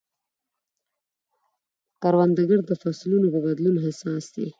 [2.01, 4.45] کروندګر د فصلونو په بدلون حساس دی